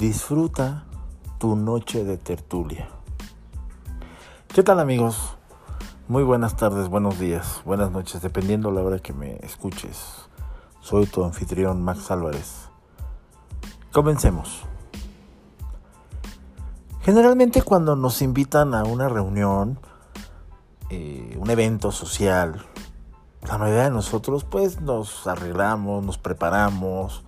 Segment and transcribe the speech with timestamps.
[0.00, 0.84] Disfruta
[1.36, 2.88] tu noche de tertulia.
[4.48, 5.36] ¿Qué tal amigos?
[6.08, 10.26] Muy buenas tardes, buenos días, buenas noches, dependiendo la hora que me escuches.
[10.80, 12.70] Soy tu anfitrión Max Álvarez.
[13.92, 14.62] Comencemos.
[17.02, 19.78] Generalmente cuando nos invitan a una reunión,
[20.88, 22.64] eh, un evento social,
[23.46, 27.22] la mayoría de nosotros pues nos arreglamos, nos preparamos,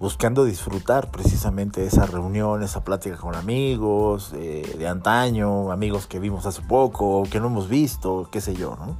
[0.00, 6.46] buscando disfrutar precisamente esa reunión, esa plática con amigos eh, de antaño, amigos que vimos
[6.46, 8.96] hace poco, que no hemos visto, qué sé yo, ¿no?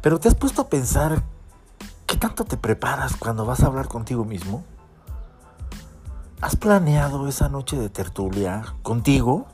[0.00, 1.22] Pero te has puesto a pensar
[2.06, 4.64] qué tanto te preparas cuando vas a hablar contigo mismo.
[6.40, 9.46] ¿Has planeado esa noche de tertulia contigo?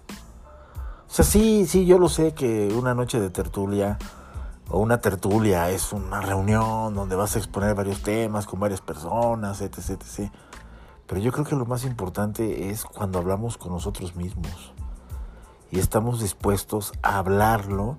[1.08, 3.98] O sea, sí, sí, yo lo sé que una noche de tertulia
[4.70, 9.60] o una tertulia es una reunión donde vas a exponer varios temas con varias personas,
[9.60, 10.32] etc, etc.
[11.06, 14.72] Pero yo creo que lo más importante es cuando hablamos con nosotros mismos
[15.70, 17.98] y estamos dispuestos a hablarlo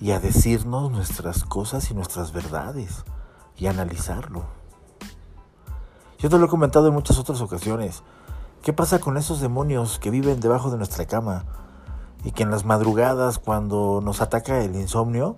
[0.00, 3.04] y a decirnos nuestras cosas y nuestras verdades
[3.56, 4.44] y analizarlo.
[6.18, 8.02] Yo te lo he comentado en muchas otras ocasiones.
[8.62, 11.44] ¿Qué pasa con esos demonios que viven debajo de nuestra cama
[12.24, 15.36] y que en las madrugadas cuando nos ataca el insomnio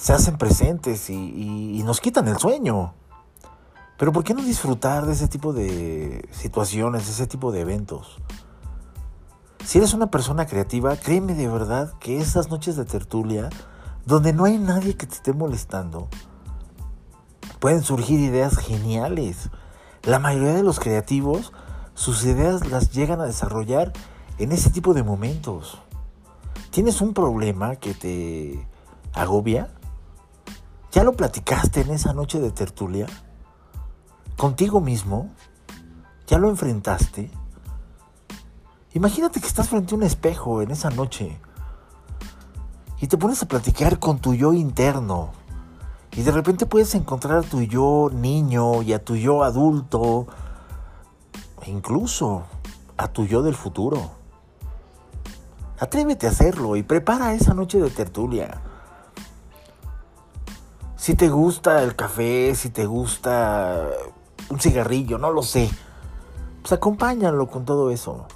[0.00, 2.94] se hacen presentes y, nos quitan el sueño?
[3.98, 8.16] Pero ¿por qué no disfrutar de ese tipo de situaciones, de ese tipo de eventos?
[9.62, 13.50] Si eres una persona creativa, créeme de verdad que esas noches de tertulia,
[14.06, 16.08] donde no hay nadie que te esté molestando,
[17.58, 19.50] pueden surgir ideas geniales.
[20.04, 21.52] La mayoría de los creativos
[21.92, 23.92] sus ideas las llegan a desarrollar
[24.38, 25.78] en ese tipo de momentos.
[26.70, 28.66] ¿Tienes un problema que te
[29.12, 29.68] agobia?
[30.92, 33.06] ¿Ya lo platicaste en esa noche de tertulia?
[34.36, 35.30] ¿Contigo mismo?
[36.26, 37.30] ¿Ya lo enfrentaste?
[38.94, 41.40] Imagínate que estás frente a un espejo en esa noche
[43.00, 45.30] y te pones a platicar con tu yo interno.
[46.16, 50.26] Y de repente puedes encontrar a tu yo niño y a tu yo adulto
[51.62, 52.42] e incluso
[52.96, 54.10] a tu yo del futuro.
[55.78, 58.60] Atrévete a hacerlo y prepara esa noche de tertulia.
[61.00, 63.88] Si te gusta el café, si te gusta
[64.50, 65.70] un cigarrillo, no lo sé,
[66.60, 68.26] pues acompáñalo con todo eso.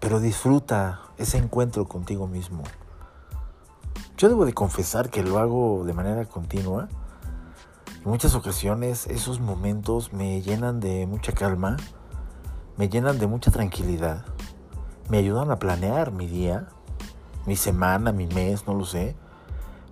[0.00, 2.62] Pero disfruta ese encuentro contigo mismo.
[4.16, 6.88] Yo debo de confesar que lo hago de manera continua.
[8.02, 11.76] En muchas ocasiones esos momentos me llenan de mucha calma,
[12.78, 14.24] me llenan de mucha tranquilidad,
[15.10, 16.68] me ayudan a planear mi día,
[17.44, 19.14] mi semana, mi mes, no lo sé.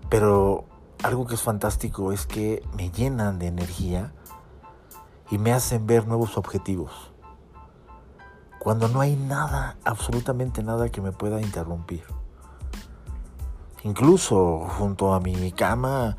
[0.08, 0.71] Pero
[1.02, 4.12] algo que es fantástico es que me llenan de energía
[5.30, 7.12] y me hacen ver nuevos objetivos.
[8.58, 12.04] Cuando no hay nada, absolutamente nada que me pueda interrumpir.
[13.82, 16.16] Incluso junto a mi cama,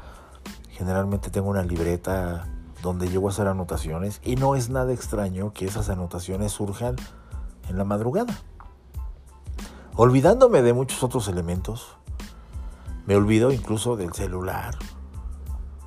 [0.69, 2.50] generalmente tengo una libreta
[2.81, 6.97] donde llego a hacer anotaciones y no es nada extraño que esas anotaciones surjan
[7.69, 8.38] en la madrugada.
[9.95, 11.97] Olvidándome de muchos otros elementos,
[13.06, 14.78] me olvido incluso del celular.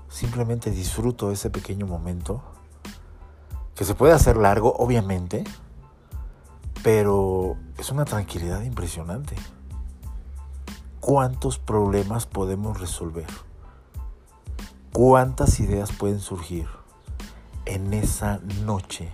[0.09, 2.43] Simplemente disfruto ese pequeño momento,
[3.75, 5.45] que se puede hacer largo, obviamente,
[6.83, 9.37] pero es una tranquilidad impresionante.
[11.01, 13.27] ¿Cuántos problemas podemos resolver?
[14.93, 16.67] ¿Cuántas ideas pueden surgir?
[17.67, 19.13] en esa noche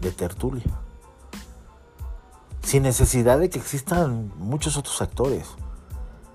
[0.00, 0.78] de tertulia.
[2.62, 5.48] Sin necesidad de que existan muchos otros actores.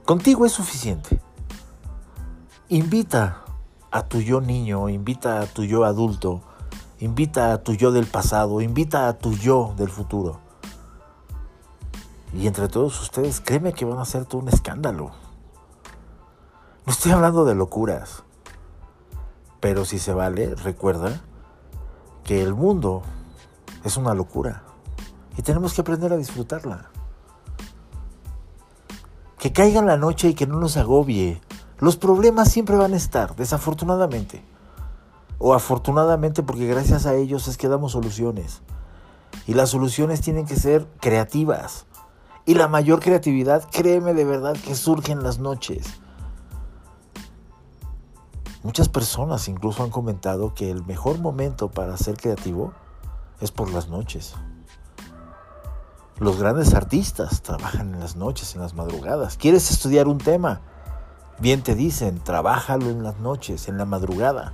[0.06, 1.22] Contigo es suficiente.
[2.68, 3.46] Invita
[3.90, 6.41] a tu yo niño, invita a tu yo adulto,
[7.00, 10.41] invita a tu yo del pasado, invita a tu yo del futuro.
[12.34, 15.11] Y entre todos ustedes, créeme que van a hacer todo un escándalo.
[16.85, 18.23] No estoy hablando de locuras.
[19.61, 21.22] Pero si se vale, recuerda
[22.26, 23.03] que el mundo
[23.85, 24.64] es una locura
[25.38, 26.92] y tenemos que aprender a disfrutarla.
[29.43, 31.41] Que caiga la noche y que no nos agobie.
[31.78, 34.41] Los problemas siempre van a estar, desafortunadamente.
[35.37, 38.61] O afortunadamente porque gracias a ellos es que damos soluciones.
[39.45, 41.87] Y las soluciones tienen que ser creativas.
[42.45, 45.87] Y la mayor creatividad, créeme de verdad, que surge en las noches.
[48.63, 52.72] Muchas personas incluso han comentado que el mejor momento para ser creativo
[53.41, 54.35] es por las noches.
[56.23, 59.35] Los grandes artistas trabajan en las noches, en las madrugadas.
[59.35, 60.61] ¿Quieres estudiar un tema?
[61.37, 64.53] Bien te dicen, trabájalo en las noches, en la madrugada.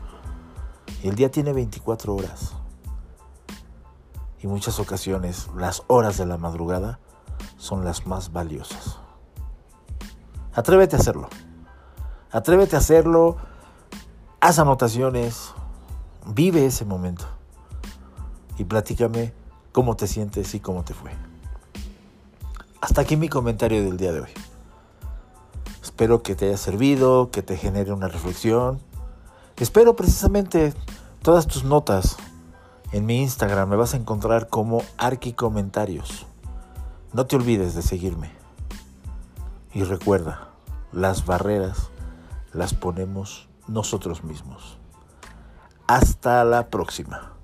[1.03, 2.55] El día tiene 24 horas.
[4.41, 6.99] y muchas ocasiones las horas de la madrugada
[7.57, 8.97] son las más valiosas.
[10.55, 11.29] Atrévete a hacerlo.
[12.31, 13.37] Atrévete a hacerlo.
[14.39, 15.53] Haz anotaciones.
[16.25, 17.25] Vive ese momento.
[18.57, 19.35] Y platícame
[19.71, 21.28] cómo te sientes y cómo te fue.
[22.89, 24.31] Hasta aquí mi comentario del día de hoy.
[25.83, 28.79] Espero que te haya servido, que te genere una reflexión.
[29.57, 30.73] Espero precisamente
[31.21, 32.17] todas tus notas
[32.91, 33.69] en mi Instagram.
[33.69, 36.25] Me vas a encontrar como Arqui Comentarios.
[37.13, 38.31] No te olvides de seguirme.
[39.71, 40.49] Y recuerda,
[40.91, 41.91] las barreras
[42.53, 44.79] las ponemos nosotros mismos.
[45.85, 47.38] Hasta la próxima.